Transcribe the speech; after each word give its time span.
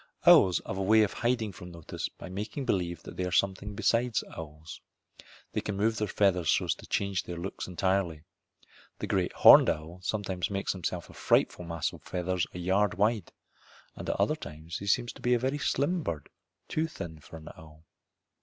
Owls 0.25 0.59
have 0.65 0.79
a 0.79 0.81
way 0.81 1.03
of 1.03 1.13
hiding 1.13 1.51
from 1.51 1.69
notice 1.69 2.09
by 2.09 2.27
making 2.27 2.65
believe 2.65 3.03
they 3.03 3.23
are 3.23 3.31
something 3.31 3.75
besides 3.75 4.23
owls. 4.35 4.81
They 5.51 5.61
can 5.61 5.77
move 5.77 5.97
their 5.99 6.07
feathers 6.07 6.49
so 6.49 6.65
as 6.65 6.73
to 6.73 6.87
change 6.87 7.21
their 7.21 7.37
looks 7.37 7.67
entirely. 7.67 8.23
The 8.97 9.05
great 9.05 9.31
horned 9.31 9.69
owl 9.69 9.99
sometimes 10.01 10.49
makes 10.49 10.71
himself 10.73 11.11
a 11.11 11.13
frightful 11.13 11.65
mass 11.65 11.93
of 11.93 12.01
feathers 12.01 12.47
a 12.51 12.57
yard 12.57 12.95
wide, 12.95 13.31
and 13.95 14.09
at 14.09 14.19
other 14.19 14.35
times 14.35 14.79
he 14.79 14.87
seems 14.87 15.13
to 15.13 15.21
be 15.21 15.35
a 15.35 15.37
very 15.37 15.59
slim 15.59 16.01
bird, 16.01 16.29
too 16.67 16.87
thin 16.87 17.19
for 17.19 17.37
an 17.37 17.49
owl. 17.55 17.85